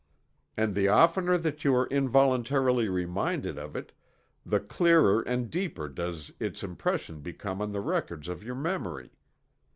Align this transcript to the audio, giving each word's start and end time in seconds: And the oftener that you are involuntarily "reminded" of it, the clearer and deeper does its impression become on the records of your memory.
And 0.57 0.73
the 0.73 0.87
oftener 0.87 1.37
that 1.37 1.63
you 1.63 1.75
are 1.75 1.85
involuntarily 1.85 2.89
"reminded" 2.89 3.59
of 3.59 3.75
it, 3.75 3.91
the 4.43 4.59
clearer 4.59 5.21
and 5.21 5.47
deeper 5.47 5.87
does 5.87 6.31
its 6.39 6.63
impression 6.63 7.19
become 7.21 7.61
on 7.61 7.71
the 7.71 7.81
records 7.81 8.27
of 8.27 8.43
your 8.43 8.55
memory. 8.55 9.11